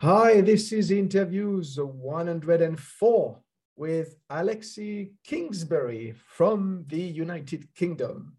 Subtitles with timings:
[0.00, 3.40] Hi, this is interviews 104
[3.76, 8.36] with Alexis Kingsbury from the United Kingdom.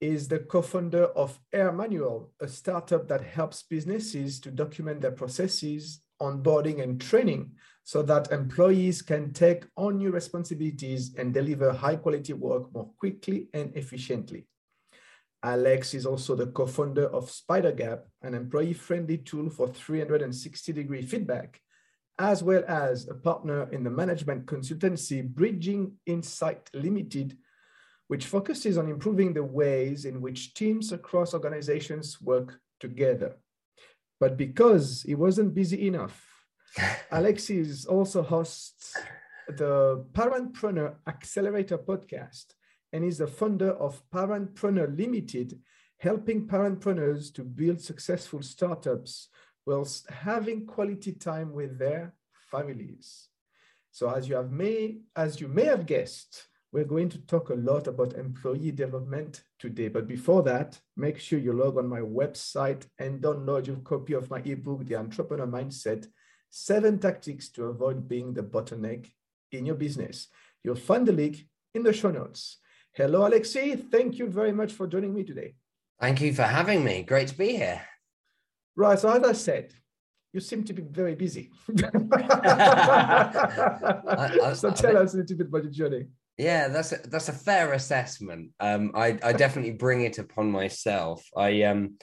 [0.00, 6.02] Is the co-founder of Air Manual, a startup that helps businesses to document their processes,
[6.20, 12.34] onboarding and training so that employees can take on new responsibilities and deliver high quality
[12.34, 14.46] work more quickly and efficiently.
[15.44, 21.60] Alex is also the co-founder of SpiderGap, an employee-friendly tool for 360-degree feedback,
[22.18, 27.36] as well as a partner in the management consultancy Bridging Insight Limited,
[28.08, 33.36] which focuses on improving the ways in which teams across organizations work together.
[34.18, 36.26] But because he wasn't busy enough,
[37.10, 38.96] Alexis also hosts
[39.46, 42.46] the Parentpreneur Accelerator podcast
[42.94, 45.60] and is the founder of Parentpreneur Limited,
[45.98, 49.28] helping parentpreneurs to build successful startups
[49.66, 52.14] whilst having quality time with their
[52.50, 53.28] families.
[53.90, 57.54] So as you have may as you may have guessed, we're going to talk a
[57.54, 59.88] lot about employee development today.
[59.88, 64.30] But before that, make sure you log on my website and download your copy of
[64.30, 66.06] my ebook, The Entrepreneur Mindset
[66.56, 69.10] seven tactics to avoid being the bottleneck
[69.50, 70.28] in your business.
[70.62, 72.58] You'll find the link in the show notes.
[72.96, 73.80] Hello, Alexis.
[73.90, 75.56] Thank you very much for joining me today.
[76.00, 77.02] Thank you for having me.
[77.02, 77.82] Great to be here.
[78.76, 78.96] Right.
[78.96, 79.72] So, as I said,
[80.32, 81.50] you seem to be very busy.
[81.82, 82.20] I,
[84.44, 86.06] I, so, tell I, us a little bit about your journey.
[86.38, 88.52] Yeah, that's a, that's a fair assessment.
[88.60, 91.24] Um, I, I definitely bring it upon myself.
[91.36, 91.98] I um,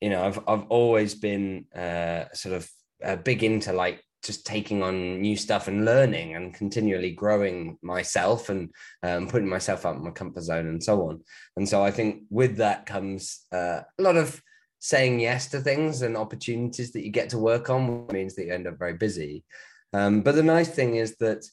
[0.00, 2.70] you know, I've I've always been uh, sort of
[3.04, 8.48] uh, big into like just taking on new stuff and learning and continually growing myself
[8.48, 8.70] and
[9.02, 11.20] um, putting myself out of my comfort zone and so on.
[11.56, 14.42] And so I think with that comes uh, a lot of
[14.80, 18.46] saying yes to things and opportunities that you get to work on which means that
[18.46, 19.44] you end up very busy.
[19.92, 21.44] Um, but the nice thing is that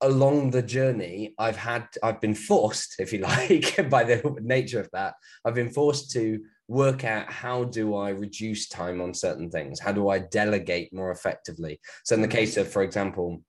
[0.00, 4.90] along the journey, I've had, I've been forced, if you like, by the nature of
[4.92, 6.40] that, I've been forced to
[6.72, 9.78] work out how do I reduce time on certain things?
[9.78, 11.78] How do I delegate more effectively?
[12.04, 13.42] So, in the case of, for example,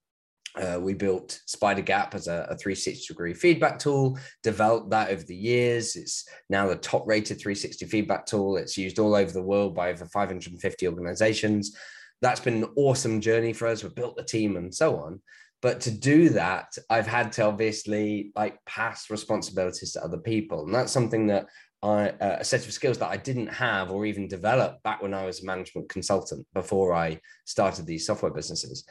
[0.55, 5.23] uh, we built Spider Gap as a, a 360 degree feedback tool, developed that over
[5.23, 5.95] the years.
[5.95, 8.57] It's now the top rated 360 feedback tool.
[8.57, 11.75] It's used all over the world by over 550 organizations.
[12.21, 13.83] That's been an awesome journey for us.
[13.83, 15.21] We've built the team and so on.
[15.61, 20.65] But to do that, I've had to obviously like pass responsibilities to other people.
[20.65, 21.47] And that's something that
[21.83, 25.13] I, uh, a set of skills that I didn't have or even develop back when
[25.13, 28.85] I was a management consultant before I started these software businesses.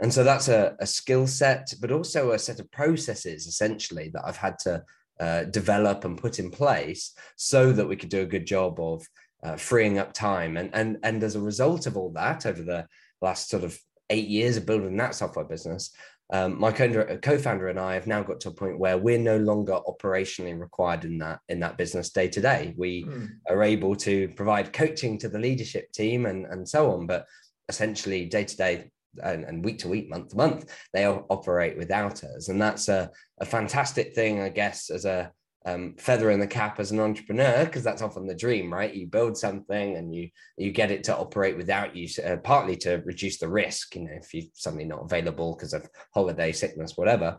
[0.00, 4.24] And so that's a, a skill set, but also a set of processes essentially that
[4.26, 4.82] I've had to
[5.20, 9.06] uh, develop and put in place so that we could do a good job of
[9.44, 10.56] uh, freeing up time.
[10.56, 12.86] And, and, and as a result of all that, over the
[13.22, 13.78] last sort of
[14.10, 15.94] eight years of building that software business,
[16.32, 19.78] um, my co-founder and I have now got to a point where we're no longer
[19.86, 22.74] operationally required in that in that business day to day.
[22.76, 23.28] We mm.
[23.48, 27.26] are able to provide coaching to the leadership team and and so on, but
[27.68, 28.90] essentially day to day
[29.22, 33.10] and, week to week, month to month, they operate without us, and that's a,
[33.40, 35.30] a fantastic thing, I guess, as a
[35.66, 38.94] um, feather in the cap as an entrepreneur because that's often the dream right?
[38.94, 43.02] You build something and you you get it to operate without you uh, partly to
[43.04, 47.38] reduce the risk you know if you're suddenly not available because of holiday sickness whatever.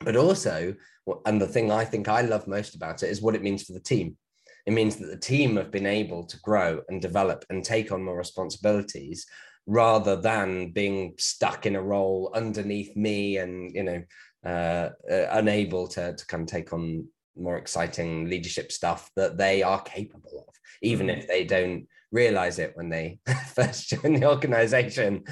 [0.00, 0.74] But also
[1.26, 3.72] and the thing i think i love most about it is what it means for
[3.72, 4.16] the team.
[4.66, 8.04] It means that the team have been able to grow and develop and take on
[8.04, 9.26] more responsibilities
[9.66, 14.02] rather than being stuck in a role underneath me and you know
[14.44, 17.06] uh, uh, unable to, to kind of take on
[17.36, 21.18] more exciting leadership stuff that they are capable of, even mm.
[21.18, 23.18] if they don't realize it when they
[23.54, 25.24] first join the organization.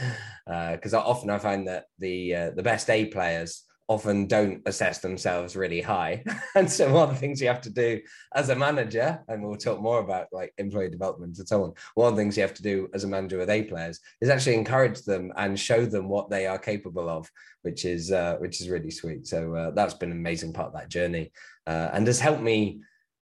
[0.47, 5.01] Because uh, often I find that the uh, the best A players often don't assess
[5.01, 6.23] themselves really high.
[6.55, 8.01] and so one of the things you have to do
[8.37, 11.73] as a manager, and we'll talk more about like employee development and so on.
[11.97, 14.31] One of the things you have to do as a manager with A players is
[14.31, 17.29] actually encourage them and show them what they are capable of,
[17.63, 19.27] which is uh, which is really sweet.
[19.27, 21.33] So uh, that's been an amazing part of that journey,
[21.67, 22.83] uh, and has helped me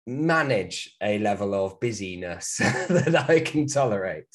[0.08, 2.56] manage a level of busyness
[2.88, 4.26] that I can tolerate.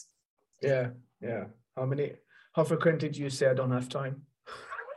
[0.61, 0.91] Yeah,
[1.21, 1.45] yeah.
[1.75, 2.13] How many
[2.53, 4.21] How frequently do you say I don't have time?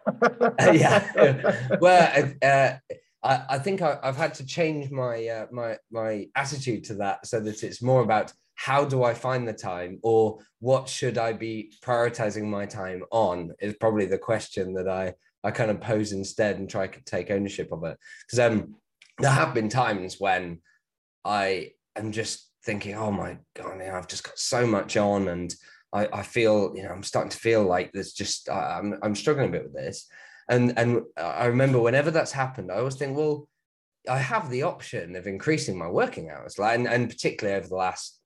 [0.61, 1.76] yeah.
[1.81, 2.73] Well, uh,
[3.23, 7.26] I, I, think I, have had to change my uh, my my attitude to that
[7.26, 11.32] so that it's more about how do I find the time or what should I
[11.32, 15.14] be prioritizing my time on is probably the question that I
[15.44, 18.76] I kind of pose instead and try to take ownership of it because um
[19.19, 20.61] there have been times when
[21.25, 25.55] I am just thinking oh my god I've just got so much on and
[25.96, 29.48] I, I feel you know I'm starting to feel like there's just I'm I'm struggling
[29.48, 30.08] a bit with this
[30.48, 33.48] and and I remember whenever that's happened I always think well
[34.08, 37.76] I have the option of increasing my working hours like and, and particularly over the
[37.76, 38.20] last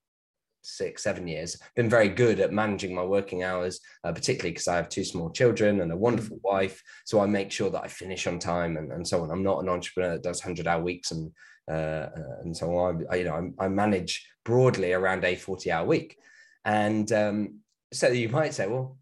[0.63, 4.77] six, seven years, been very good at managing my working hours, uh, particularly because I
[4.77, 6.43] have two small children and a wonderful mm.
[6.45, 6.83] wife.
[7.05, 9.31] So I make sure that I finish on time and, and so on.
[9.31, 11.33] I'm not an entrepreneur that does 100 hour weeks and
[11.71, 12.09] uh,
[12.43, 13.07] and so on.
[13.11, 16.17] I, you know, I, I, manage broadly around a 40 hour week.
[16.65, 17.61] And um,
[17.93, 18.99] so you might say, well,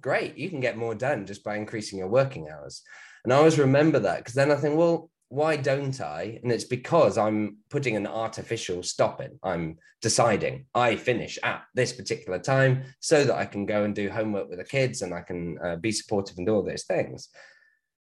[0.00, 2.82] great, you can get more done just by increasing your working hours.
[3.24, 6.38] And I always remember that because then I think, well, why don't I?
[6.42, 9.38] And it's because I'm putting an artificial stop in.
[9.42, 14.10] I'm deciding I finish at this particular time so that I can go and do
[14.10, 17.28] homework with the kids and I can uh, be supportive and do all those things.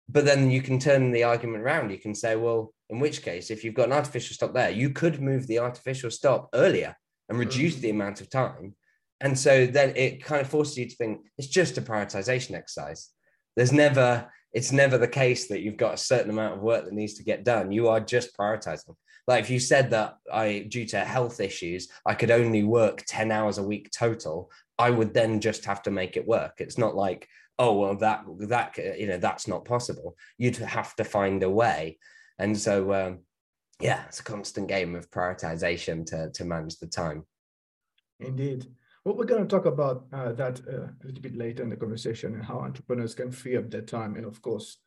[0.09, 1.91] But then you can turn the argument around.
[1.91, 4.89] You can say, well, in which case, if you've got an artificial stop there, you
[4.89, 6.95] could move the artificial stop earlier
[7.29, 8.75] and reduce the amount of time.
[9.21, 13.09] And so then it kind of forces you to think it's just a prioritization exercise.
[13.55, 16.93] There's never, it's never the case that you've got a certain amount of work that
[16.93, 17.71] needs to get done.
[17.71, 18.95] You are just prioritizing.
[19.27, 23.31] Like if you said that I, due to health issues, I could only work 10
[23.31, 26.55] hours a week total, I would then just have to make it work.
[26.57, 27.27] It's not like,
[27.59, 30.15] oh, well, that, that, you know, that's not possible.
[30.39, 31.99] You'd have to find a way.
[32.39, 33.19] And so, um,
[33.79, 37.25] yeah, it's a constant game of prioritization to, to manage the time.
[38.19, 38.65] Indeed.
[39.03, 41.75] Well, we're going to talk about uh, that uh, a little bit later in the
[41.75, 44.77] conversation and how entrepreneurs can free up their time, and of course,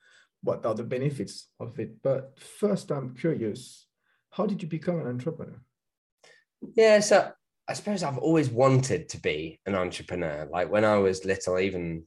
[0.42, 2.00] what are the benefits of it.
[2.02, 3.86] But first, I'm curious,
[4.30, 5.60] how did you become an entrepreneur?
[6.76, 7.32] Yeah, so
[7.66, 10.46] I suppose I've always wanted to be an entrepreneur.
[10.50, 12.04] Like when I was little, even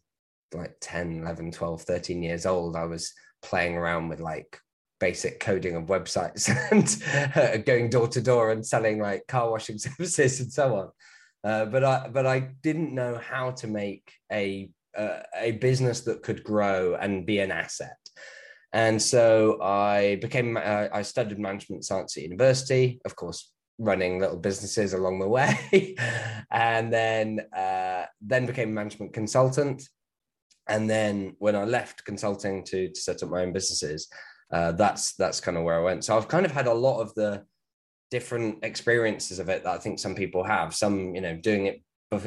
[0.54, 4.60] like 10, 11, 12, 13 years old, I was playing around with like
[5.00, 9.78] basic coding of websites and uh, going door to door and selling like car washing
[9.80, 10.90] services and so on.
[11.48, 16.22] Uh, but I but I didn't know how to make a uh, a business that
[16.22, 17.98] could grow and be an asset.
[18.74, 24.36] And so I became uh, I studied management science at university, of course, running little
[24.50, 25.96] businesses along the way,
[26.52, 29.88] and then uh, then became a management consultant.
[30.68, 34.10] And then when I left consulting to, to set up my own businesses,
[34.52, 36.04] uh, that's that's kind of where I went.
[36.04, 37.46] So I've kind of had a lot of the
[38.10, 40.74] different experiences of it that I think some people have.
[40.74, 41.82] Some, you know, doing it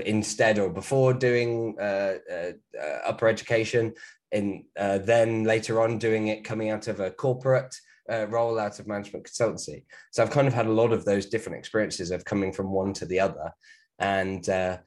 [0.04, 3.94] instead or before doing uh, uh, uh, upper education,
[4.32, 7.74] and uh, then later on doing it coming out of a corporate
[8.10, 9.84] uh, role out of management consultancy.
[10.12, 12.92] So I've kind of had a lot of those different experiences of coming from one
[12.94, 13.52] to the other,
[13.98, 14.78] and uh,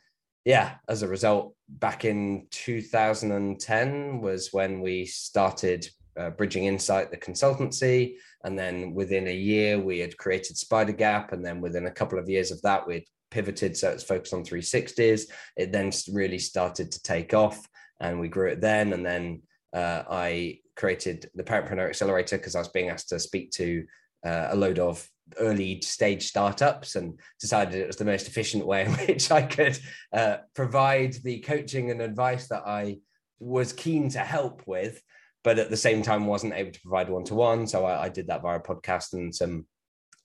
[0.46, 5.88] yeah, as a result, back in 2010 was when we started
[6.18, 8.16] uh, Bridging Insight, the consultancy.
[8.44, 11.34] And then within a year, we had created Spider Gap.
[11.34, 13.76] And then within a couple of years of that, we'd pivoted.
[13.76, 15.24] So it's focused on 360s.
[15.58, 17.68] It then really started to take off
[18.00, 18.94] and we grew it then.
[18.94, 19.42] And then
[19.74, 23.86] uh, I created the Parentpreneur Accelerator because I was being asked to speak to
[24.26, 25.08] uh, a load of
[25.40, 29.80] early stage startups and decided it was the most efficient way in which I could
[30.12, 33.00] uh, provide the coaching and advice that I
[33.40, 35.02] was keen to help with
[35.44, 37.68] but at the same time wasn't able to provide one to one.
[37.68, 39.66] So I, I, did that via podcast and some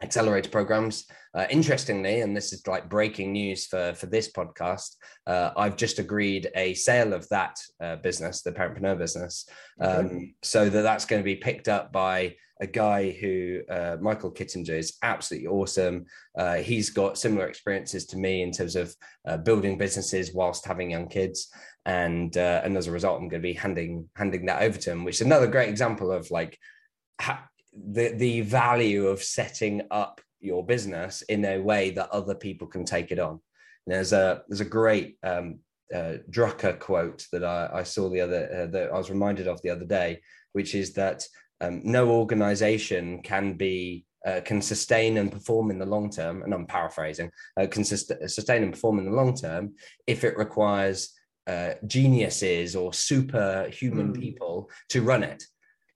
[0.03, 1.07] accelerator programs.
[1.35, 4.97] Uh, interestingly, and this is like breaking news for for this podcast,
[5.27, 9.49] uh, I've just agreed a sale of that uh, business, the Parentpreneur business,
[9.81, 10.35] um, okay.
[10.43, 14.71] so that that's going to be picked up by a guy who uh, Michael Kittinger
[14.71, 16.07] is absolutely awesome.
[16.37, 18.95] Uh, he's got similar experiences to me in terms of
[19.27, 21.49] uh, building businesses whilst having young kids,
[21.87, 24.91] and uh, and as a result, I'm going to be handing handing that over to
[24.91, 26.59] him, which is another great example of like
[27.21, 32.67] ha- the the value of setting up your business in a way that other people
[32.67, 33.41] can take it on.
[33.87, 35.61] And there's a there's a great um,
[35.95, 39.63] uh, Drucker quote that I, I saw the other uh, that I was reminded of
[39.63, 40.21] the other day,
[40.53, 41.25] which is that
[41.61, 46.53] um, no organization can be uh, can sustain and perform in the long term, and
[46.53, 49.75] I'm paraphrasing, uh, can sus- sustain and perform in the long term
[50.07, 51.15] if it requires
[51.47, 54.21] uh, geniuses or superhuman mm.
[54.21, 55.43] people to run it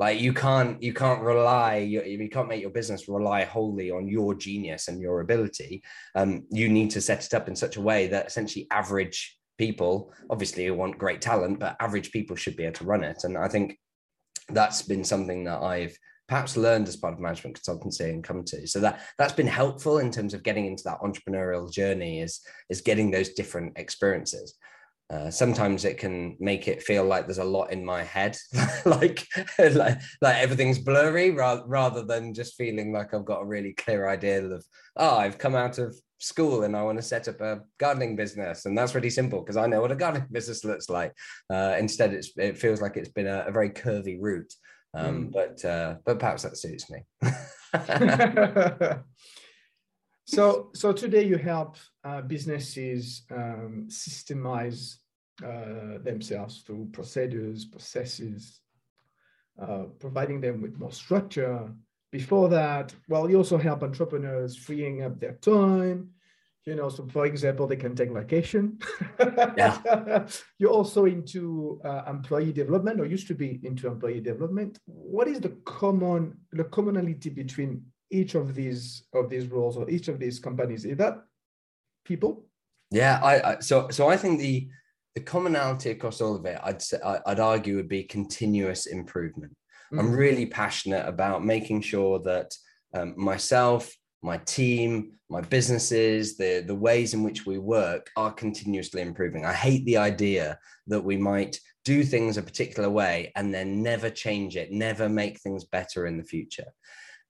[0.01, 4.09] like you can't you can't rely you, you can't make your business rely wholly on
[4.09, 5.83] your genius and your ability
[6.15, 10.13] um, you need to set it up in such a way that essentially average people.
[10.31, 13.25] Obviously, you want great talent, but average people should be able to run it.
[13.25, 13.79] And I think
[14.49, 15.97] that's been something that I've
[16.29, 18.67] perhaps learned as part of management consultancy and come to.
[18.67, 22.81] So that that's been helpful in terms of getting into that entrepreneurial journey is is
[22.81, 24.57] getting those different experiences.
[25.11, 28.35] Uh, sometimes it can make it feel like there's a lot in my head,
[28.87, 29.27] like,
[29.59, 34.09] like like everything's blurry, rather rather than just feeling like I've got a really clear
[34.09, 34.65] idea of,
[34.97, 38.65] oh, I've come out of school and I want to set up a gardening business,
[38.65, 41.13] and that's really simple because I know what a gardening business looks like.
[41.51, 44.53] Uh, instead, it's it feels like it's been a, a very curvy route,
[44.95, 45.33] um, mm.
[45.33, 47.05] but uh, but perhaps that suits me.
[50.27, 54.97] so so today you help uh, businesses um, systemize
[55.45, 58.61] uh, themselves through procedures, processes,
[59.61, 61.73] uh, providing them with more structure.
[62.13, 66.11] Before that, well, you also help entrepreneurs freeing up their time.
[66.67, 68.79] You know, so for example, they can take vacation.
[69.57, 70.27] Yeah.
[70.59, 74.79] You're also into uh, employee development, or used to be into employee development.
[74.85, 80.09] What is the common the commonality between each of these of these roles or each
[80.09, 80.85] of these companies?
[80.85, 81.25] Is that
[82.05, 82.47] people?
[82.91, 84.69] Yeah, I, I so so I think the
[85.15, 89.53] the commonality across all of it, I'd say, I'd argue, would be continuous improvement.
[89.93, 89.99] Mm-hmm.
[89.99, 92.55] I'm really passionate about making sure that
[92.95, 99.03] um, myself, my team, my businesses, the the ways in which we work are continuously
[99.03, 99.45] improving.
[99.45, 104.09] I hate the idea that we might do things a particular way and then never
[104.09, 106.73] change it, never make things better in the future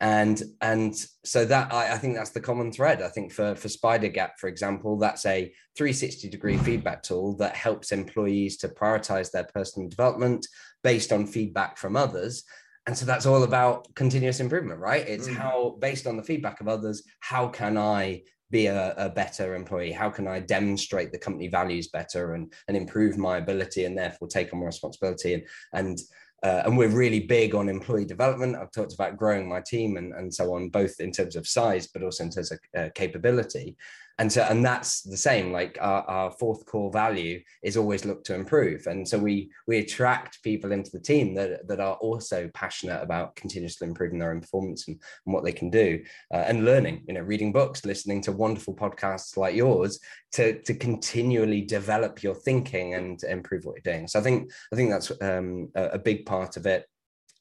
[0.03, 3.01] and and so that I, I, think that's the common thread.
[3.03, 7.55] I think for for spider gap for example that's a 360 degree feedback tool that
[7.55, 10.45] helps employees to prioritize their personal development
[10.83, 12.43] based on feedback from others.
[12.89, 15.07] And so that's all about continuous improvement right?
[15.07, 15.37] It's mm.
[15.37, 19.93] how based on the feedback of others how can i be a, a, better employee?
[19.93, 24.27] How can i demonstrate the company values better and and improve my ability and therefore
[24.27, 25.35] take on more responsibility?
[25.35, 25.99] And and
[26.43, 28.57] uh, and we're really big on employee development.
[28.57, 31.87] I've talked about growing my team and, and so on, both in terms of size,
[31.87, 33.77] but also in terms of uh, capability
[34.23, 38.23] and so and that's the same like our, our, fourth core value is always look
[38.23, 38.87] to improve.
[38.87, 43.35] And so we we attract people into the team that that are also passionate about
[43.35, 46.01] continuously improving their own performance and, and what they can do
[46.33, 49.99] uh, and learning you know reading books listening to wonderful podcasts like yours
[50.31, 54.07] to to continually develop your thinking and improve what you're doing.
[54.07, 56.87] So i think i think that's um, a, a big part of it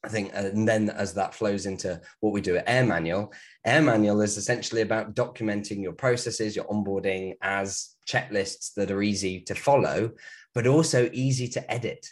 [0.04, 3.32] I think, and then as that flows into what we do at Air Manual,
[3.64, 9.40] Air Manual is essentially about documenting your processes, your onboarding as checklists that are easy
[9.42, 10.10] to follow,
[10.54, 12.04] but also easy to edit.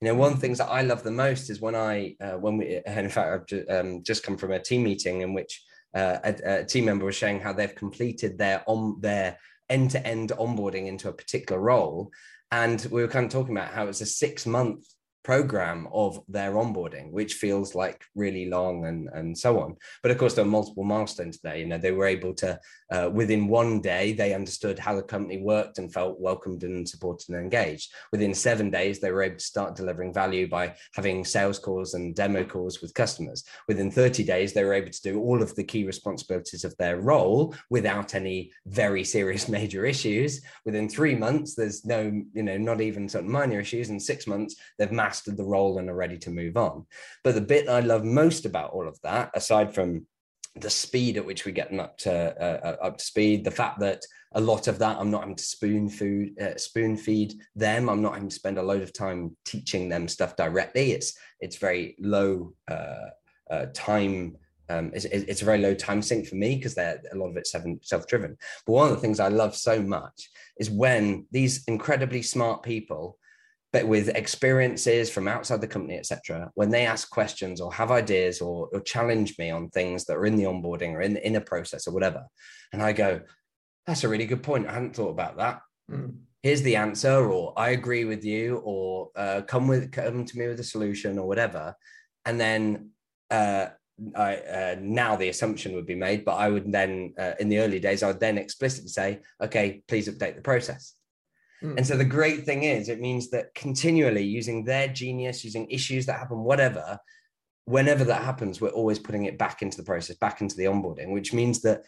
[0.00, 2.32] You know, one of the things that I love the most is when I, uh,
[2.32, 5.64] when we, in fact, I've just, um, just come from a team meeting in which
[5.94, 9.36] uh, a, a, team member was showing how they've completed their on their
[9.68, 12.10] end-to-end onboarding into a particular role,
[12.50, 14.86] and we were kind of talking about how it's a six-month
[15.24, 19.76] program of their onboarding, which feels like really long and, and so on.
[20.02, 21.56] But of course, there are multiple milestones there.
[21.56, 22.58] You know, they were able to,
[22.92, 27.30] uh, within one day, they understood how the company worked and felt welcomed and supported
[27.30, 27.90] and engaged.
[28.12, 32.14] Within seven days, they were able to start delivering value by having sales calls and
[32.14, 33.44] demo calls with customers.
[33.66, 37.00] Within 30 days, they were able to do all of the key responsibilities of their
[37.00, 40.42] role without any very serious major issues.
[40.66, 42.02] Within three months, there's no,
[42.34, 43.88] you know, not even sort of minor issues.
[43.88, 46.84] In six months, they've mastered the role and are ready to move on.
[47.24, 50.06] But the bit I love most about all of that, aside from
[50.56, 53.50] the speed at which we get them up to uh, uh, up to speed, the
[53.50, 54.02] fact that
[54.34, 57.88] a lot of that I'm not having to spoon food uh, spoon feed them.
[57.88, 60.92] I'm not having to spend a load of time teaching them stuff directly.
[60.92, 63.10] It's it's very low uh,
[63.50, 64.36] uh time.
[64.68, 67.36] Um, it's, it's, a very low time sink for me because they're a lot of
[67.36, 68.38] it's self-driven.
[68.64, 73.18] But one of the things I love so much is when these incredibly smart people
[73.72, 78.40] but with experiences from outside the company, etc., when they ask questions or have ideas
[78.40, 81.40] or, or, challenge me on things that are in the onboarding or in the inner
[81.40, 82.24] process or whatever,
[82.72, 83.20] and I go,
[83.86, 84.68] that's a really good point.
[84.68, 85.60] I hadn't thought about that.
[85.90, 86.16] Mm.
[86.42, 90.48] Here's the answer, or I agree with you, or uh, come with come to me
[90.48, 91.74] with a solution or whatever,
[92.24, 92.90] and then
[93.30, 93.68] uh,
[94.16, 97.58] I, uh, now the assumption would be made, but I would then, uh, in the
[97.58, 100.94] early days, I would then explicitly say, okay, please update the process.
[101.62, 101.76] Mm.
[101.78, 106.06] And so the great thing is, it means that continually using their genius, using issues
[106.06, 106.98] that happen, whatever,
[107.64, 111.12] whenever that happens, we're always putting it back into the process, back into the onboarding,
[111.12, 111.82] which means that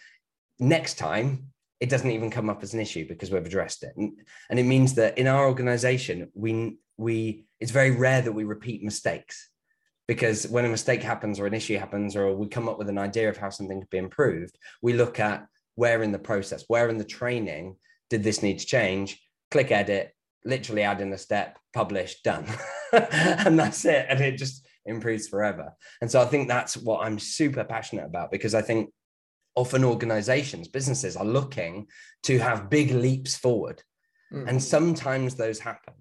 [0.58, 1.48] next time
[1.80, 3.92] it doesn't even come up as an issue because we've addressed it.
[3.96, 8.44] And, and it means that in our organization, we we it's very rare that we
[8.44, 9.50] repeat mistakes
[10.06, 12.98] because when a mistake happens or an issue happens or we come up with an
[12.98, 16.88] idea of how something could be improved, we look at where in the process, where
[16.88, 17.76] in the training
[18.10, 19.20] did this need to change
[19.54, 20.12] click edit,
[20.44, 22.44] literally add in a step, publish, done.
[22.92, 24.04] and that's it.
[24.08, 25.72] And it just improves forever.
[26.00, 28.90] And so I think that's what I'm super passionate about because I think
[29.54, 31.86] often organizations, businesses are looking
[32.24, 33.80] to have big leaps forward.
[34.32, 34.48] Mm.
[34.48, 35.94] And sometimes those happen.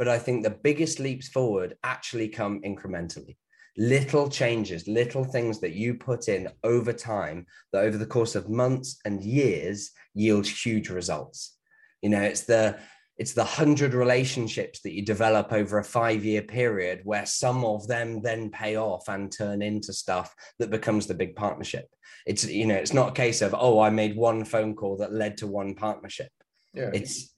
[0.00, 3.36] But I think the biggest leaps forward actually come incrementally.
[3.78, 8.48] Little changes, little things that you put in over time that over the course of
[8.48, 11.56] months and years yield huge results.
[12.02, 12.78] You know, it's the
[13.18, 17.86] it's the hundred relationships that you develop over a five year period where some of
[17.88, 21.88] them then pay off and turn into stuff that becomes the big partnership.
[22.26, 25.12] It's you know it's not a case of oh i made one phone call that
[25.12, 26.30] led to one partnership.
[26.74, 26.90] Yeah.
[26.92, 27.34] It's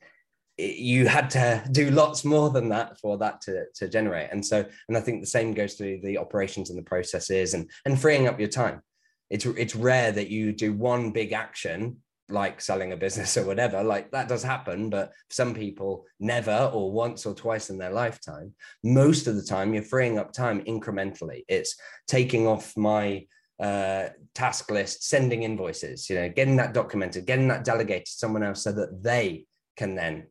[0.56, 4.30] it, you had to do lots more than that for that to, to generate.
[4.32, 7.70] And so and i think the same goes to the operations and the processes and
[7.84, 8.82] and freeing up your time.
[9.30, 13.82] It's it's rare that you do one big action like selling a business or whatever
[13.82, 18.52] like that does happen but some people never or once or twice in their lifetime
[18.84, 21.44] most of the time you're freeing up time incrementally.
[21.48, 23.26] It's taking off my
[23.60, 28.44] uh, task list sending invoices you know getting that documented getting that delegated to someone
[28.44, 29.44] else so that they
[29.76, 30.28] can then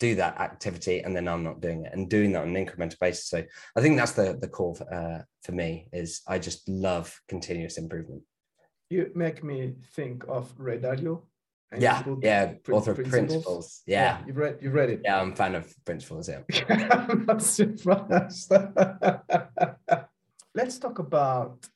[0.00, 2.98] do that activity and then i'm not doing it and doing that on an incremental
[2.98, 3.28] basis.
[3.28, 3.44] So
[3.76, 7.78] i think that's the the core for, uh, for me is i just love continuous
[7.78, 8.22] improvement.
[8.90, 11.22] You make me think of ray dalio
[11.78, 13.10] yeah, yeah, author principles.
[13.10, 13.82] principles.
[13.86, 14.18] Yeah.
[14.18, 14.26] yeah.
[14.26, 15.00] you've read you've read it.
[15.04, 16.28] Yeah, I'm a fan of principles.
[16.28, 16.40] Yeah,
[17.08, 18.52] I'm not surprised.
[20.54, 21.66] Let's talk about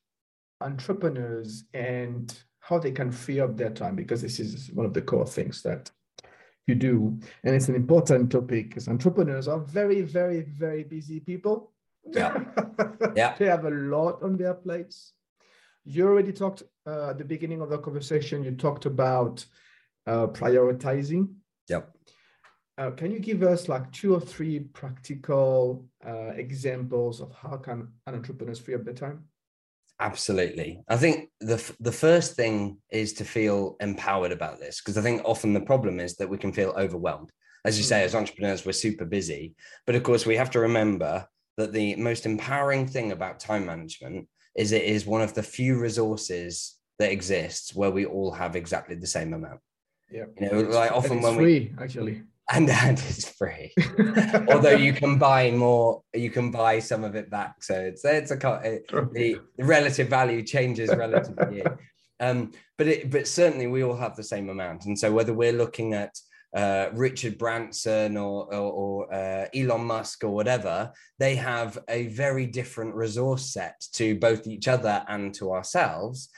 [0.60, 5.02] entrepreneurs and how they can free up their time because this is one of the
[5.02, 5.90] core things that
[6.66, 11.72] you do, and it's an important topic because entrepreneurs are very, very, very busy people.
[12.12, 12.44] Yeah,
[13.16, 15.12] yeah, they have a lot on their plates.
[15.84, 18.44] You already talked uh, at the beginning of the conversation.
[18.44, 19.44] You talked about
[20.08, 21.28] uh, prioritizing.
[21.68, 21.94] Yep.
[22.78, 27.88] Uh, can you give us like two or three practical uh, examples of how can
[28.06, 29.24] an entrepreneur free up their time?
[30.00, 30.80] Absolutely.
[30.88, 35.22] I think the the first thing is to feel empowered about this because I think
[35.24, 37.30] often the problem is that we can feel overwhelmed.
[37.64, 38.06] As you say, hmm.
[38.06, 39.56] as entrepreneurs, we're super busy,
[39.86, 44.28] but of course we have to remember that the most empowering thing about time management
[44.56, 48.94] is it is one of the few resources that exists where we all have exactly
[48.94, 49.60] the same amount.
[50.10, 50.24] Yeah.
[50.40, 52.22] You know, like often when free, we actually.
[52.50, 53.74] And and it's free.
[54.48, 57.62] Although you can buy more, you can buy some of it back.
[57.62, 61.64] So it's it's a it, the, the relative value changes relative to you.
[62.20, 64.86] Um, but it but certainly we all have the same amount.
[64.86, 66.14] And so whether we're looking at
[66.56, 72.46] uh, Richard Branson or, or, or uh, Elon Musk or whatever, they have a very
[72.46, 76.30] different resource set to both each other and to ourselves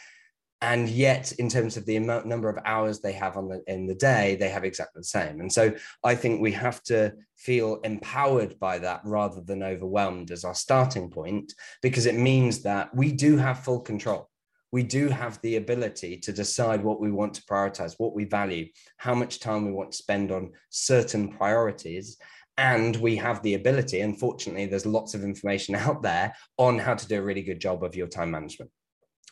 [0.63, 3.87] and yet in terms of the amount number of hours they have on the in
[3.87, 5.41] the day they have exactly the same.
[5.41, 5.73] And so
[6.05, 11.09] i think we have to feel empowered by that rather than overwhelmed as our starting
[11.09, 14.29] point because it means that we do have full control.
[14.73, 18.67] We do have the ability to decide what we want to prioritize what we value
[18.99, 22.19] how much time we want to spend on certain priorities.
[22.59, 27.09] And we have the ability unfortunately there's lots of information out there on how to
[27.09, 28.71] do a really good job of your time management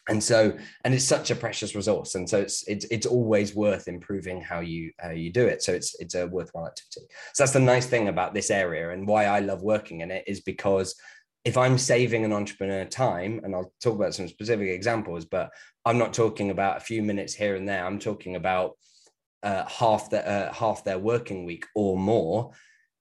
[0.09, 2.15] and so and it's such a precious resource.
[2.15, 5.63] And so it's it's it's always worth improving how you you do it.
[5.63, 7.13] So it's it's a worthwhile activity.
[7.35, 10.25] So that's the nice thing about this area and why i love working in it
[10.27, 10.95] is because
[11.45, 15.51] if i'm saving an entrepreneur time and i'll talk about some specific examples but
[15.85, 17.85] i'm not talking about a few minutes here and there.
[17.85, 18.77] I'm talking about
[19.43, 22.53] uh, half the uh, half their working week or more.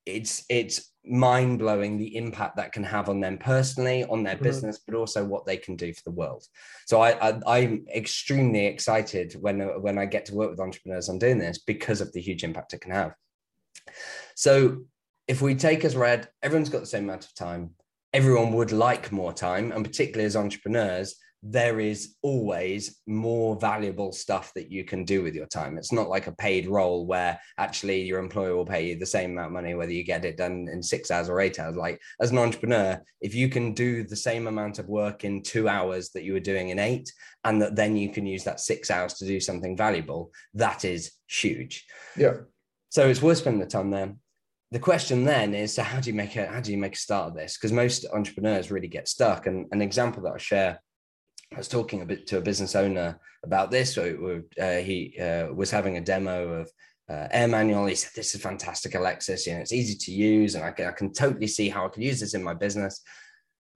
[0.06, 4.44] It's it's mind blowing the impact that can have on them personally, on their mm-hmm.
[4.44, 6.46] business, but also what they can do for the world.
[6.86, 11.20] So I, I am extremely excited when when I get to work with entrepreneurs on
[11.20, 13.14] doing this because of the huge impact it can have.
[14.36, 14.86] So
[15.28, 17.72] if we take as read, everyone's got the same amount of time.
[18.14, 24.52] Everyone would like more time, and particularly as entrepreneurs, there is always more valuable stuff
[24.56, 25.78] that you can do with your time.
[25.78, 29.32] It's not like a paid role where actually your employer will pay you the same
[29.32, 31.76] amount of money whether you get it done in six hours or eight hours.
[31.76, 35.70] Like as an entrepreneur, if you can do the same amount of work in two
[35.70, 37.12] hours that you were doing in eight,
[37.44, 41.12] and that then you can use that six hours to do something valuable, that is
[41.30, 41.86] huge.
[42.18, 42.34] Yeah.
[42.90, 44.16] So it's worth spending the time there.
[44.72, 47.00] The question then is, so how do you make a how do you make a
[47.00, 47.58] start of this?
[47.58, 49.48] Because most entrepreneurs really get stuck.
[49.48, 50.82] And an example that I share
[51.54, 53.96] I was talking a bit to a business owner about this.
[53.96, 56.72] So uh, he uh, was having a demo of
[57.10, 57.86] uh, Air Manual.
[57.86, 59.48] He said, "This is fantastic, Alexis.
[59.48, 61.90] You know, it's easy to use, and I can, I can totally see how I
[61.90, 63.02] could use this in my business."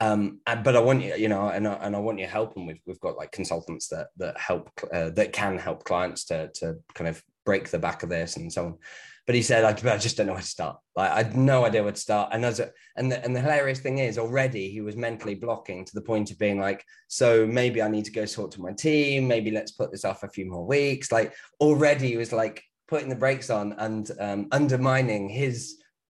[0.01, 2.55] Um, and, but I want you, you know, and I, and I want your help.
[2.57, 6.49] And we've we've got like consultants that that help uh, that can help clients to
[6.55, 8.77] to kind of break the back of this and so on.
[9.25, 10.77] But he said, I, I just don't know where to start.
[10.95, 12.29] Like I had no idea where to start.
[12.33, 15.85] And as a, and the, and the hilarious thing is already he was mentally blocking
[15.85, 18.73] to the point of being like, so maybe I need to go talk to my
[18.73, 19.27] team.
[19.27, 21.11] Maybe let's put this off a few more weeks.
[21.11, 25.77] Like already he was like putting the brakes on and um, undermining his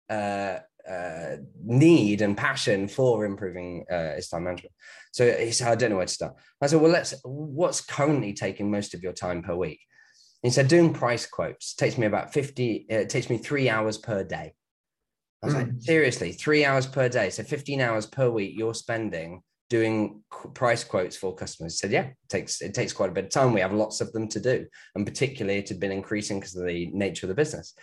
[0.09, 4.73] uh, uh, need and passion for improving uh, his time management.
[5.13, 6.35] So he said, I don't know where to start.
[6.61, 9.81] I said, well, let's, what's currently taking most of your time per week?
[10.43, 13.97] He said, doing price quotes takes me about 50, uh, it takes me three hours
[13.97, 14.55] per day.
[15.43, 15.59] I was mm.
[15.59, 17.31] like, seriously, three hours per day.
[17.31, 21.75] So 15 hours per week you're spending doing price quotes for customers.
[21.75, 23.53] He said, yeah, it takes, it takes quite a bit of time.
[23.53, 24.67] We have lots of them to do.
[24.95, 27.75] And particularly it had been increasing because of the nature of the business.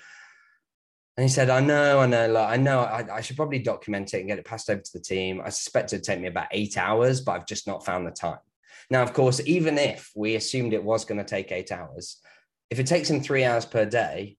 [1.18, 4.14] And he said, I know, I know, like, I know, I, I, should probably document
[4.14, 5.42] it and get it passed over to the team.
[5.44, 8.38] I suspect it'd take me about eight hours, but I've just not found the time.
[8.90, 12.22] Now, of course, even if we assumed it was going to take eight hours,
[12.70, 14.38] if it takes him three hours per day,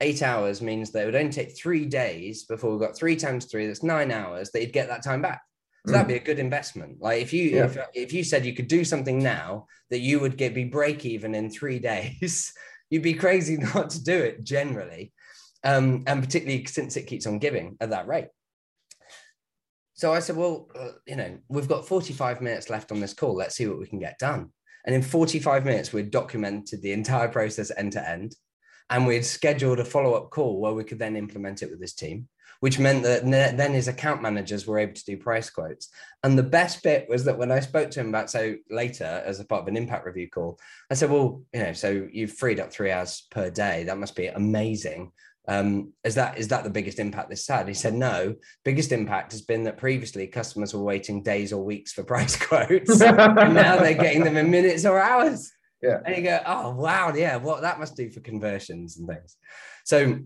[0.00, 3.46] eight hours means that it would only take three days before we got three times
[3.46, 5.40] three, that's nine hours, that he'd get that time back.
[5.86, 5.94] So mm.
[5.94, 7.00] that'd be a good investment.
[7.00, 7.64] Like if you yeah.
[7.64, 11.04] if, if you said you could do something now that you would get be break
[11.04, 12.52] even in three days,
[12.90, 15.12] you'd be crazy not to do it generally
[15.64, 18.28] um, and particularly since it keeps on giving at that rate.
[19.94, 23.34] So I said, well, uh, you know, we've got 45 minutes left on this call.
[23.34, 24.52] Let's see what we can get done.
[24.88, 28.34] And in 45 minutes, we'd documented the entire process end to end.
[28.88, 31.92] And we'd scheduled a follow up call where we could then implement it with this
[31.92, 32.26] team,
[32.60, 35.90] which meant that then his account managers were able to do price quotes.
[36.24, 39.40] And the best bit was that when I spoke to him about so later as
[39.40, 40.58] a part of an impact review call,
[40.90, 43.84] I said, well, you know, so you've freed up three hours per day.
[43.84, 45.12] That must be amazing
[45.48, 47.66] um, is that is that the biggest impact this had?
[47.66, 48.34] He said no.
[48.64, 53.00] Biggest impact has been that previously customers were waiting days or weeks for price quotes,
[53.00, 55.50] and now they're getting them in minutes or hours.
[55.82, 59.36] Yeah, and you go, oh wow, yeah, what that must do for conversions and things.
[59.84, 60.18] So,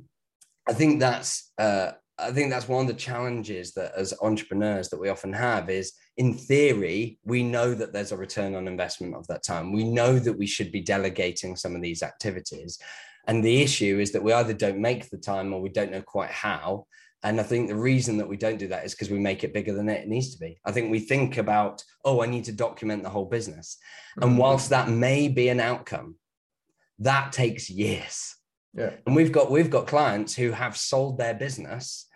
[0.69, 5.01] I think that's uh, I think that's one of the challenges that as entrepreneurs that
[5.01, 9.27] we often have is in theory we know that there's a return on investment of
[9.29, 9.73] that time.
[9.73, 12.79] We know that we should be delegating some of these activities
[13.27, 16.03] and the issue is that we either don't make the time or we don't know
[16.03, 16.87] quite how.
[17.25, 19.55] And I think the reason that we don't do that is because we make it
[19.55, 20.59] bigger than it needs to be.
[20.65, 23.79] I think we think about, oh, I need to document the whole business.
[24.19, 24.29] Mm-hmm.
[24.29, 26.17] And whilst that may be an outcome,
[26.99, 28.35] that takes years.
[28.75, 28.91] Yeah.
[29.07, 32.09] And we've got we've got clients who have sold their business.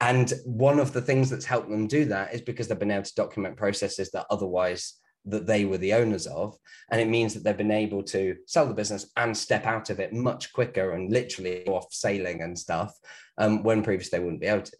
[0.00, 3.04] And one of the things that's helped them do that is because they've been able
[3.04, 4.94] to document processes that otherwise
[5.26, 6.56] that they were the owners of.
[6.90, 10.00] And it means that they've been able to sell the business and step out of
[10.00, 12.94] it much quicker and literally off sailing and stuff
[13.38, 14.76] um, when previously they wouldn't be able to.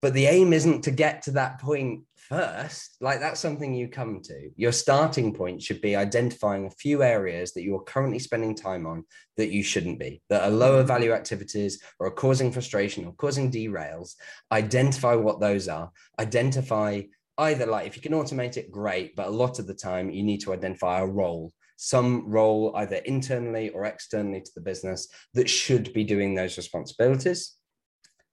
[0.00, 2.96] But the aim isn't to get to that point first.
[3.00, 4.50] Like that's something you come to.
[4.54, 9.04] Your starting point should be identifying a few areas that you're currently spending time on
[9.36, 13.50] that you shouldn't be, that are lower value activities or are causing frustration or causing
[13.50, 14.14] derails.
[14.52, 15.90] Identify what those are.
[16.20, 17.02] Identify
[17.38, 19.16] either like if you can automate it, great.
[19.16, 22.96] But a lot of the time, you need to identify a role, some role either
[22.96, 27.54] internally or externally to the business that should be doing those responsibilities.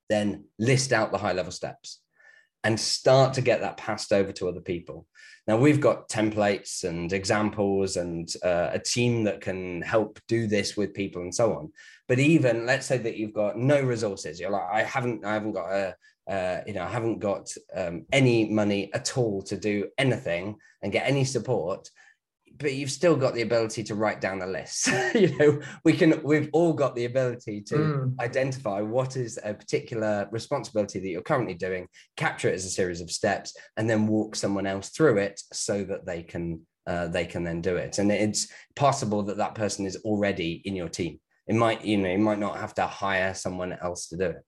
[0.10, 2.02] Then list out the high level steps
[2.64, 5.06] and start to get that passed over to other people.
[5.48, 10.76] Now we've got templates and examples and uh, a team that can help do this
[10.76, 11.72] with people and so on.
[12.08, 15.52] But even let's say that you've got no resources, you're like, I haven't, I haven't
[15.52, 15.96] got a,
[16.28, 20.92] uh, you know, I haven't got um, any money at all to do anything and
[20.92, 21.90] get any support,
[22.58, 24.88] but you've still got the ability to write down the list.
[25.16, 28.20] you know, we can, we've all got the ability to mm.
[28.20, 33.02] identify what is a particular responsibility that you're currently doing, capture it as a series
[33.02, 37.26] of steps, and then walk someone else through it so that they can, uh, they
[37.26, 37.98] can then do it.
[38.00, 41.20] And it's possible that that person is already in your team.
[41.48, 44.44] It might, you know, you might not have to hire someone else to do it.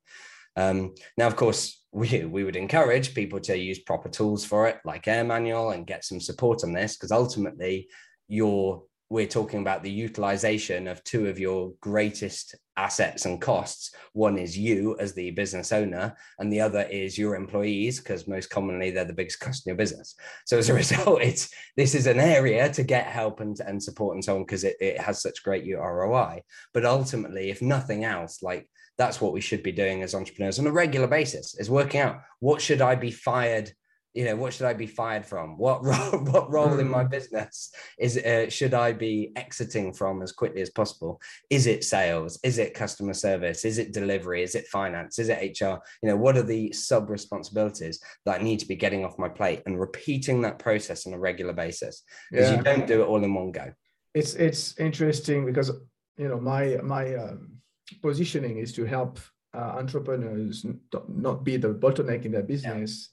[0.58, 4.80] Um, now, of course, we, we would encourage people to use proper tools for it,
[4.84, 7.88] like Air Manual, and get some support on this, because ultimately,
[8.28, 13.96] you're we're talking about the utilization of two of your greatest assets and costs.
[14.12, 18.50] One is you as the business owner, and the other is your employees, because most
[18.50, 20.16] commonly they're the biggest cost in your business.
[20.46, 24.16] So as a result, it's this is an area to get help and, and support
[24.16, 26.42] and so on because it, it has such great ROI.
[26.74, 30.68] But ultimately, if nothing else, like that's what we should be doing as entrepreneurs on
[30.68, 33.72] a regular basis is working out what should I be fired
[34.18, 35.60] you know what should I be fired from?
[35.60, 37.10] What role, what role in my hmm.
[37.10, 41.22] business is uh, should I be exiting from as quickly as possible?
[41.52, 42.40] Is it sales?
[42.44, 43.64] Is it customer service?
[43.64, 44.42] Is it delivery?
[44.42, 45.20] Is it finance?
[45.20, 48.76] Is it HR you know what are the sub responsibilities that I need to be
[48.76, 52.02] getting off my plate and repeating that process on a regular basis?
[52.32, 52.58] Because yeah.
[52.58, 53.72] you don't do it all in one go.
[54.16, 55.70] It's it's interesting because
[56.18, 57.58] you know my my um
[58.02, 59.20] positioning is to help
[59.54, 60.66] uh, entrepreneurs
[61.08, 63.10] not be the bottleneck in their business.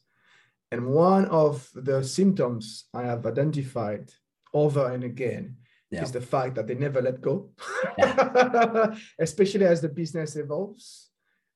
[0.71, 0.79] Yeah.
[0.79, 4.11] And one of the symptoms I have identified
[4.53, 5.57] over and again
[5.91, 6.03] yeah.
[6.03, 7.51] is the fact that they never let go,
[7.99, 8.95] yeah.
[9.19, 11.11] especially as the business evolves.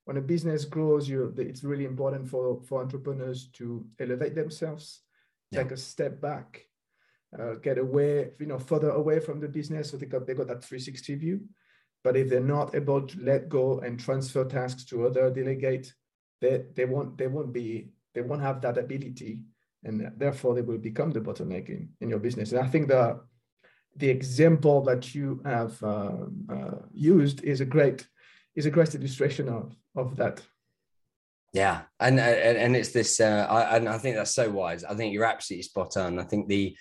[0.05, 5.01] When a business grows, you it's really important for, for entrepreneurs to elevate themselves,
[5.53, 6.65] take a step back,
[7.37, 10.47] uh, get away, you know, further away from the business so they got they got
[10.47, 11.41] that 360 view.
[12.03, 15.93] But if they're not able to let go and transfer tasks to other delegate,
[16.41, 19.41] they, they won't they won't be they won't have that ability,
[19.83, 22.51] and therefore they will become the bottleneck in, in your business.
[22.51, 23.19] And I think the
[23.97, 28.07] the example that you have uh, uh, used is a great
[28.55, 30.41] is a great illustration of of that.
[31.51, 34.83] Yeah, and and, and it's this, uh, I, and I think that's so wise.
[34.83, 36.19] I think you're absolutely spot on.
[36.19, 36.75] I think the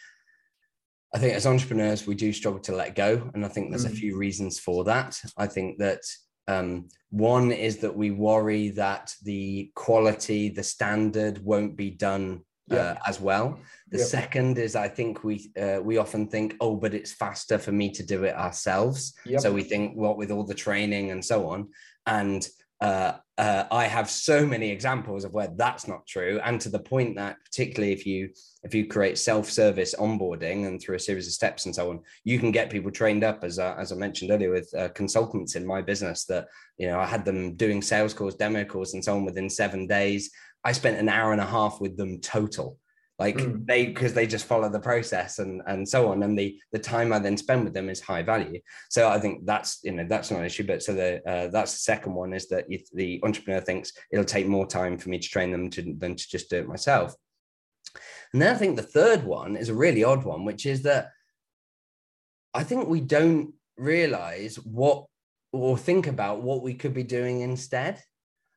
[1.14, 3.30] I think as entrepreneurs, we do struggle to let go.
[3.34, 3.92] And I think there's mm.
[3.92, 5.18] a few reasons for that.
[5.36, 6.00] I think that
[6.46, 12.96] um, one is that we worry that the quality, the standard won't be done uh,
[13.06, 13.58] as well.
[13.90, 14.06] The yep.
[14.06, 17.90] second is I think we uh, we often think, oh, but it's faster for me
[17.92, 19.14] to do it ourselves.
[19.24, 19.40] Yep.
[19.40, 21.68] So we think, what with all the training and so on.
[22.06, 22.46] And
[22.80, 26.78] uh, uh, I have so many examples of where that's not true, and to the
[26.78, 28.30] point that particularly if you
[28.62, 32.38] if you create self-service onboarding and through a series of steps and so on, you
[32.38, 35.66] can get people trained up as uh, as I mentioned earlier with uh, consultants in
[35.66, 36.46] my business that
[36.78, 39.86] you know I had them doing sales calls, demo calls, and so on within seven
[39.86, 40.30] days.
[40.64, 42.78] I spent an hour and a half with them total
[43.18, 43.66] like mm.
[43.66, 47.12] they because they just follow the process and and so on and the the time
[47.12, 48.60] i then spend with them is high value.
[48.90, 51.72] So i think that's you know that's not an issue but so the uh, that's
[51.72, 55.18] the second one is that if the entrepreneur thinks it'll take more time for me
[55.18, 57.14] to train them to, than to just do it myself.
[58.32, 61.10] And then i think the third one is a really odd one which is that
[62.54, 65.06] i think we don't realize what
[65.52, 68.02] or think about what we could be doing instead.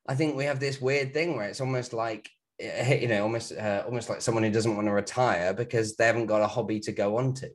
[0.07, 2.29] I think we have this weird thing where it's almost like
[2.61, 6.27] you know almost uh, almost like someone who doesn't want to retire because they haven't
[6.27, 7.49] got a hobby to go on to.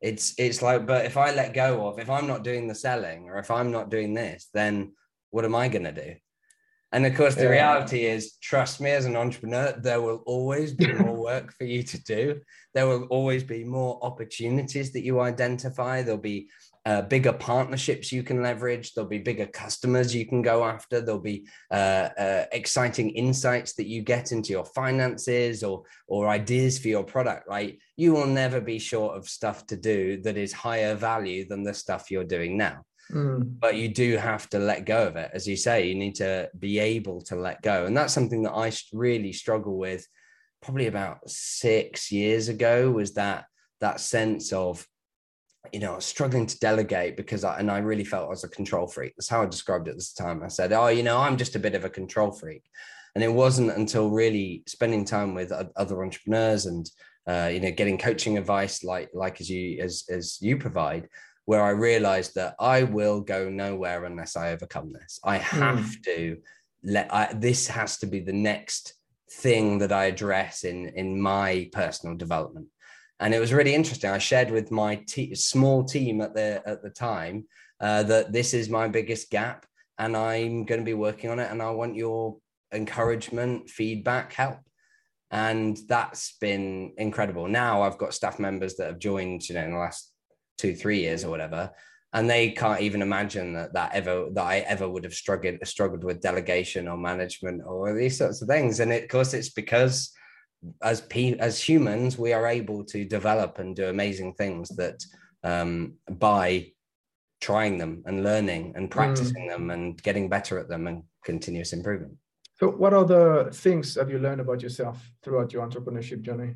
[0.00, 3.30] It's it's like but if i let go of if i'm not doing the selling
[3.30, 4.92] or if i'm not doing this then
[5.30, 6.14] what am i going to do?
[6.92, 10.92] And of course the reality is trust me as an entrepreneur there will always be
[11.04, 12.40] more work for you to do.
[12.74, 16.02] There will always be more opportunities that you identify.
[16.02, 16.48] There'll be
[16.86, 18.92] uh, bigger partnerships you can leverage.
[18.92, 21.00] There'll be bigger customers you can go after.
[21.00, 26.78] There'll be uh, uh, exciting insights that you get into your finances or or ideas
[26.78, 27.48] for your product.
[27.48, 31.62] Right, you will never be short of stuff to do that is higher value than
[31.62, 32.84] the stuff you're doing now.
[33.10, 33.58] Mm.
[33.58, 35.88] But you do have to let go of it, as you say.
[35.88, 39.78] You need to be able to let go, and that's something that I really struggle
[39.78, 40.06] with.
[40.60, 43.44] Probably about six years ago was that
[43.80, 44.86] that sense of
[45.72, 48.86] you know, struggling to delegate because I, and I really felt I was a control
[48.86, 49.14] freak.
[49.16, 50.42] That's how I described it this time.
[50.42, 52.62] I said, oh, you know, I'm just a bit of a control freak.
[53.14, 56.90] And it wasn't until really spending time with other entrepreneurs and,
[57.26, 61.08] uh, you know, getting coaching advice like, like as you, as, as you provide,
[61.44, 65.20] where I realized that I will go nowhere unless I overcome this.
[65.24, 65.58] I hmm.
[65.58, 66.02] have mm.
[66.04, 66.36] to
[66.82, 68.94] let, I, this has to be the next
[69.30, 72.66] thing that I address in, in my personal development
[73.20, 74.10] and it was really interesting.
[74.10, 77.46] I shared with my te- small team at the at the time
[77.80, 79.66] uh, that this is my biggest gap,
[79.98, 81.50] and I'm going to be working on it.
[81.50, 82.38] And I want your
[82.72, 84.58] encouragement, feedback, help.
[85.30, 87.48] And that's been incredible.
[87.48, 90.12] Now I've got staff members that have joined, you know, in the last
[90.58, 91.70] two, three years or whatever,
[92.12, 96.04] and they can't even imagine that that ever that I ever would have struggled struggled
[96.04, 98.80] with delegation or management or these sorts of things.
[98.80, 100.12] And it, of course, it's because
[100.82, 105.02] as pe- as humans, we are able to develop and do amazing things that
[105.42, 106.72] um, by
[107.40, 109.50] trying them and learning and practicing mm.
[109.50, 112.14] them and getting better at them and continuous improvement.
[112.54, 116.54] So, what other things have you learned about yourself throughout your entrepreneurship journey?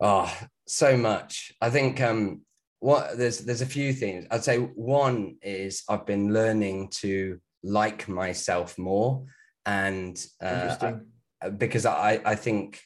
[0.00, 0.34] Oh,
[0.66, 1.52] so much.
[1.60, 2.40] I think um,
[2.80, 4.26] what there's there's a few things.
[4.30, 9.26] I'd say one is I've been learning to like myself more,
[9.66, 10.94] and uh,
[11.58, 12.80] because I I think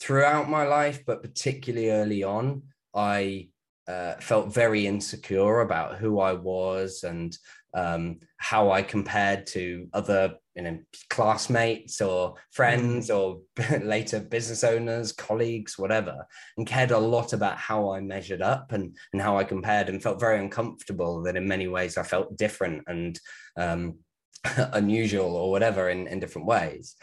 [0.00, 2.62] throughout my life, but particularly early on,
[2.94, 3.48] I
[3.86, 7.36] uh, felt very insecure about who I was and
[7.74, 10.78] um, how I compared to other, you know,
[11.10, 13.18] classmates or friends mm.
[13.18, 16.24] or later business owners, colleagues, whatever,
[16.56, 20.02] and cared a lot about how I measured up and and how I compared, and
[20.02, 23.18] felt very uncomfortable that in many ways I felt different and
[23.56, 23.98] um,
[24.72, 26.94] unusual or whatever in in different ways.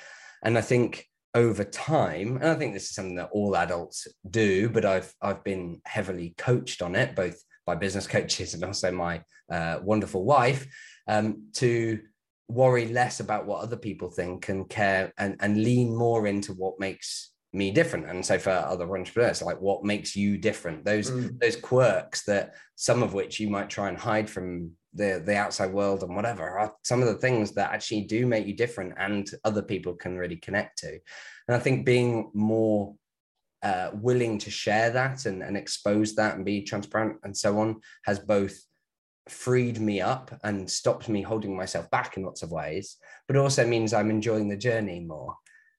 [0.43, 4.69] And I think over time and i think this is something that all adults do
[4.69, 9.21] but i've i've been heavily coached on it both by business coaches and also my
[9.51, 10.65] uh, wonderful wife
[11.07, 11.99] um, to
[12.47, 16.79] worry less about what other people think and care and, and lean more into what
[16.79, 21.37] makes me different and so for other entrepreneurs like what makes you different those mm.
[21.39, 25.71] those quirks that some of which you might try and hide from the the outside
[25.71, 29.29] world and whatever are some of the things that actually do make you different and
[29.45, 32.93] other people can really connect to and i think being more
[33.63, 37.79] uh, willing to share that and, and expose that and be transparent and so on
[38.03, 38.59] has both
[39.29, 43.65] freed me up and stopped me holding myself back in lots of ways, but also
[43.65, 45.35] means I'm enjoying the journey more.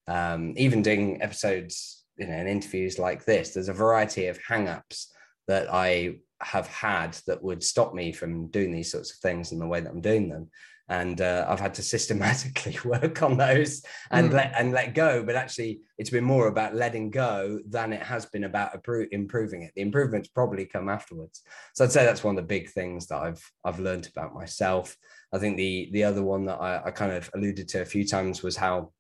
[0.09, 5.13] Um, even doing episodes, you know, and interviews like this, there's a variety of hang-ups
[5.49, 9.59] that I have had that would stop me from doing these sorts of things in
[9.59, 10.51] the way that I'm doing them
[10.89, 14.35] and uh, I've had to systematically work on those and mm.
[14.35, 15.25] let and let go.
[15.25, 19.73] But actually, it's been more about letting go than it has been about improving it.
[19.75, 21.43] The improvements probably come afterwards.
[21.75, 24.97] So I'd say that's one of the big things that I've I've learned about myself.
[25.33, 28.07] I think the the other one that I, I kind of alluded to a few
[28.07, 28.93] times was how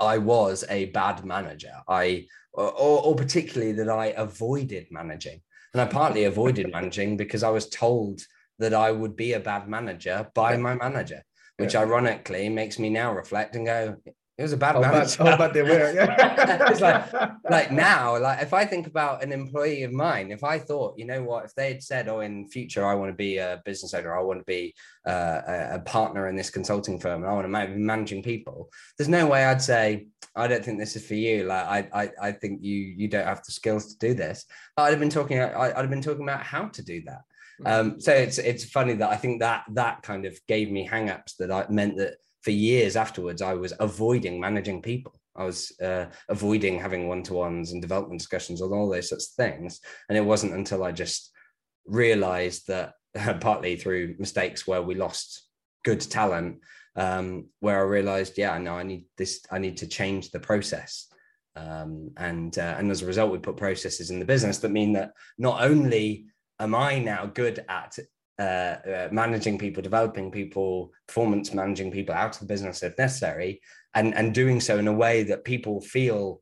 [0.00, 1.74] I was a bad manager.
[1.88, 5.42] I or, or particularly that I avoided managing.
[5.72, 8.20] And I partly avoided managing because I was told
[8.58, 11.22] that I would be a bad manager by my manager,
[11.56, 13.96] which ironically makes me now reflect and go,
[14.40, 15.22] it was a bad oh, manager.
[15.22, 15.92] Bad, oh, but they were.
[15.92, 16.66] Yeah.
[16.70, 17.12] it's like,
[17.50, 21.04] like now, like if I think about an employee of mine, if I thought, you
[21.04, 23.92] know what, if they had said, oh, in future I want to be a business
[23.92, 24.74] owner, I want to be
[25.06, 28.70] uh, a partner in this consulting firm, and I want to be managing people.
[28.96, 31.44] There's no way I'd say, I don't think this is for you.
[31.44, 34.46] Like I, I, I think you, you don't have the skills to do this.
[34.78, 37.20] I'd have been talking, I, I'd have been talking about how to do that.
[37.66, 41.36] Um, so it's it's funny that I think that that kind of gave me hangups
[41.36, 45.14] that I meant that for years afterwards I was avoiding managing people.
[45.36, 49.30] I was uh, avoiding having one to ones and development discussions and all those sorts
[49.30, 49.80] of things.
[50.08, 51.30] And it wasn't until I just
[51.86, 52.94] realized that
[53.40, 55.46] partly through mistakes where we lost
[55.84, 56.58] good talent,
[56.96, 61.06] um, where I realized, yeah, no, I need this, I need to change the process.
[61.56, 64.92] Um, and uh, and as a result, we put processes in the business that mean
[64.92, 66.26] that not only
[66.60, 67.98] am I now good at
[68.40, 73.60] uh, uh, managing people, developing people, performance managing people out of the business if necessary,
[73.94, 76.40] and and doing so in a way that people feel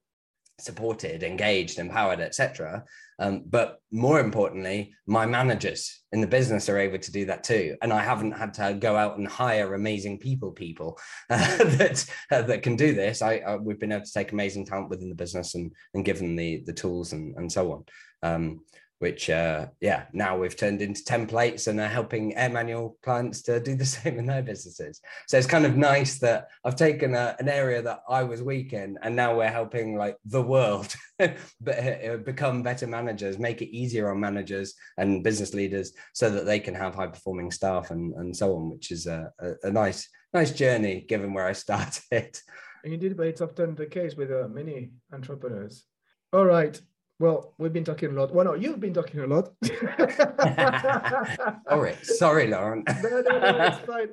[0.61, 2.85] supported, engaged, empowered, etc.
[3.19, 7.77] Um, but more importantly, my managers in the business are able to do that too,
[7.83, 12.43] and I haven't had to go out and hire amazing people, people uh, that uh,
[12.43, 13.23] that can do this.
[13.23, 16.19] I uh, we've been able to take amazing talent within the business and and give
[16.19, 17.85] them the the tools and and so on.
[18.23, 18.61] Um,
[18.99, 23.61] which uh, yeah now we've turned into templates and are helping air manual clients to
[23.61, 25.01] do the same in their businesses.
[25.27, 28.73] So it's kind of nice that i've taken a, an area that i was weak
[28.73, 34.11] in and now we're helping like the world uh, become better managers make it easier
[34.11, 38.37] on managers and business leaders so that they can have high performing staff and, and
[38.37, 42.39] so on which is a, a, a nice nice journey given where i started.
[42.85, 45.85] Indeed but it's often the case with uh, many entrepreneurs.
[46.33, 46.81] All right
[47.19, 48.33] well, we've been talking a lot.
[48.33, 49.51] Well, no, you've been talking a lot.
[51.69, 51.99] All right.
[52.05, 52.89] sorry, Laurent.
[53.03, 54.11] no, no, no, it's fine.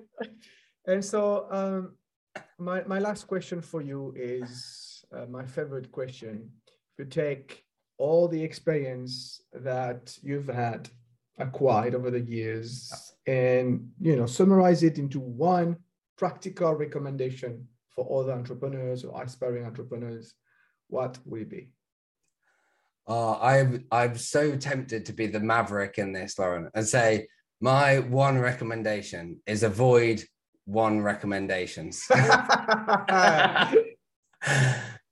[0.88, 1.96] And so, um,
[2.58, 6.50] my my last question for you is uh, my favorite question.
[6.98, 7.64] If you take
[7.98, 10.90] all the experience that you've had
[11.38, 12.92] acquired over the years
[13.28, 15.78] and you know summarize it into one
[16.18, 20.34] practical recommendation for other entrepreneurs or aspiring entrepreneurs,
[20.88, 21.70] what will it be?
[23.08, 27.28] Oh, I'm I'm so tempted to be the maverick in this, Laurent, and say
[27.62, 30.24] my one recommendation is avoid
[30.66, 32.08] one recommendations.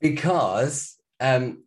[0.02, 1.64] because um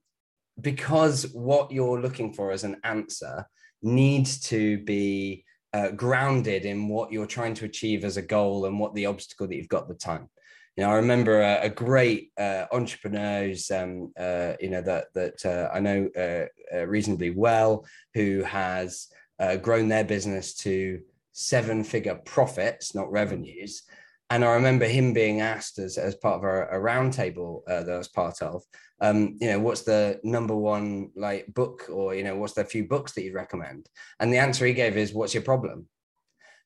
[0.60, 3.46] because what you're looking for as an answer
[3.82, 8.78] needs to be uh, grounded in what you're trying to achieve as a goal and
[8.78, 10.28] what the obstacle that you've got the time
[10.76, 15.44] you know, I remember a, a great uh, entrepreneur um, uh, you know, that that
[15.46, 19.08] uh, I know uh, uh, reasonably well, who has
[19.38, 21.00] uh, grown their business to
[21.32, 23.82] seven-figure profits, not revenues.
[24.28, 27.96] And I remember him being asked as, as part of a, a roundtable that I
[27.96, 28.62] was part of,
[29.00, 32.86] um, you know, what's the number one like book, or you know, what's the few
[32.86, 33.88] books that you recommend?
[34.20, 35.86] And the answer he gave is, "What's your problem?"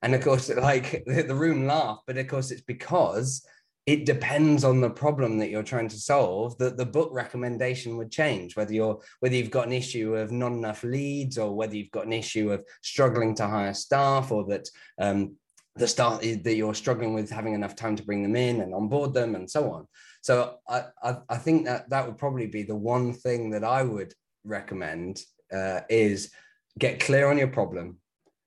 [0.03, 3.45] And of course, like the room laughed, but of course, it's because
[3.87, 8.11] it depends on the problem that you're trying to solve that the book recommendation would
[8.11, 11.91] change whether you're whether you've got an issue of not enough leads or whether you've
[11.91, 14.69] got an issue of struggling to hire staff or that
[15.01, 15.35] um,
[15.77, 19.15] the staff that you're struggling with having enough time to bring them in and onboard
[19.15, 19.87] them and so on.
[20.21, 23.83] So I, I, I think that that would probably be the one thing that i
[23.83, 24.13] would
[24.45, 25.23] recommend
[25.53, 26.31] uh, is
[26.79, 27.99] get clear on your problem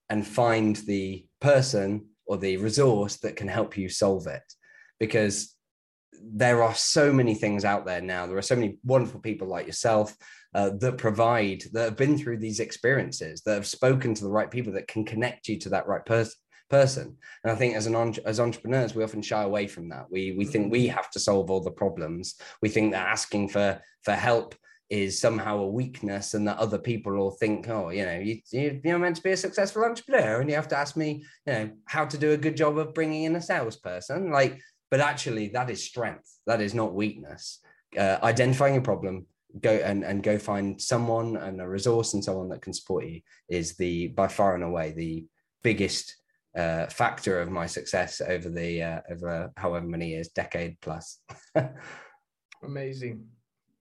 [0.09, 4.43] and find the person or the resource that can help you solve it
[4.99, 5.55] because
[6.25, 8.25] there are so many things out there now.
[8.25, 10.15] There are so many wonderful people like yourself
[10.55, 14.49] uh, that provide that have been through these experiences that have spoken to the right
[14.49, 16.33] people that can connect you to that right person
[16.69, 17.15] person.
[17.43, 20.05] And i think as an as entrepreneurs we often shy away from that.
[20.09, 22.35] We we think we have to solve all the problems.
[22.61, 24.55] We think that asking for for help
[24.89, 28.81] is somehow a weakness and that other people will think oh you know you, you,
[28.83, 31.69] you're meant to be a successful entrepreneur and you have to ask me you know
[31.85, 34.31] how to do a good job of bringing in a salesperson.
[34.31, 34.59] Like
[34.93, 36.37] but actually that is strength.
[36.45, 37.61] That is not weakness.
[37.97, 39.25] Uh, identifying a problem
[39.59, 43.21] go and, and go find someone and a resource and someone that can support you
[43.49, 45.25] is the by far and away the
[45.63, 46.15] biggest
[46.55, 51.17] uh, factor of my success over the uh, over however many years decade plus.
[52.63, 53.25] Amazing.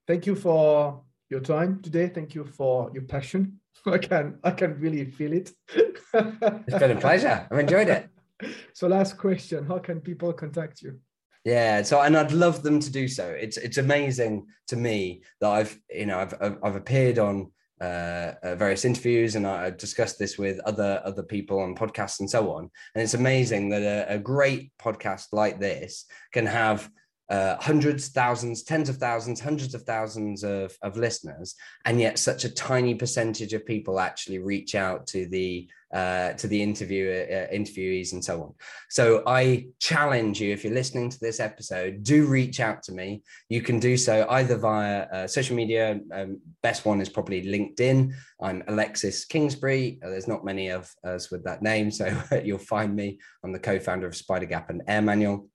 [0.06, 2.08] Thank you for your time today.
[2.08, 3.60] Thank you for your passion.
[3.86, 5.50] I can i can really feel it.
[6.14, 7.46] It's been a pleasure.
[7.50, 8.08] I've enjoyed it
[8.72, 10.98] so last question how can people contact you
[11.44, 13.28] yeah, so and I'd love them to do so.
[13.28, 18.54] It's it's amazing to me that I've you know I've I've appeared on uh, uh,
[18.54, 22.52] various interviews and I, have discussed this with other other people on podcasts and so
[22.52, 22.70] on.
[22.94, 26.88] And it's amazing that a, a great podcast like this can have
[27.32, 31.54] uh, hundreds, thousands, tens of thousands, hundreds of thousands of, of listeners,
[31.86, 36.46] and yet such a tiny percentage of people actually reach out to the uh, to
[36.46, 38.54] the interview uh, interviewees and so on.
[38.88, 43.22] So I challenge you, if you're listening to this episode, do reach out to me.
[43.48, 46.00] You can do so either via uh, social media.
[46.12, 48.12] Um, best one is probably LinkedIn.
[48.40, 49.98] I'm Alexis Kingsbury.
[50.02, 53.18] Uh, there's not many of us with that name, so you'll find me.
[53.44, 55.48] I'm the co-founder of Spidergap and Air Manual.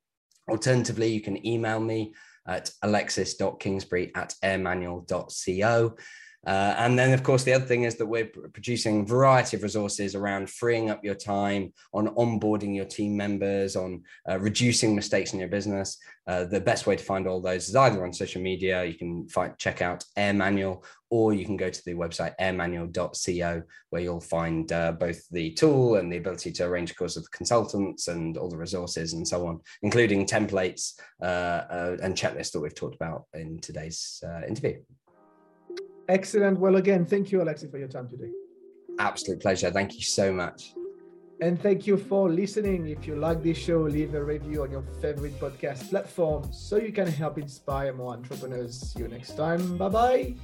[0.49, 2.13] Alternatively, you can email me
[2.47, 5.95] at alexis.kingsbury at airmanual.co.
[6.47, 9.63] Uh, and then, of course, the other thing is that we're producing a variety of
[9.63, 15.33] resources around freeing up your time, on onboarding your team members, on uh, reducing mistakes
[15.33, 15.97] in your business.
[16.25, 18.85] Uh, the best way to find all those is either on social media.
[18.85, 23.63] You can find, check out Air Manual, or you can go to the website airmanual.co,
[23.89, 27.29] where you'll find uh, both the tool and the ability to arrange a course with
[27.31, 32.61] consultants and all the resources and so on, including templates uh, uh, and checklists that
[32.61, 34.79] we've talked about in today's interview.
[36.07, 36.59] Excellent.
[36.59, 38.31] Well, again, thank you, Alexis, for your time today.
[38.99, 39.71] Absolute pleasure.
[39.71, 40.73] Thank you so much.
[41.39, 42.87] And thank you for listening.
[42.87, 46.91] If you like this show, leave a review on your favorite podcast platform so you
[46.91, 48.93] can help inspire more entrepreneurs.
[48.93, 49.77] See you next time.
[49.77, 50.35] Bye bye.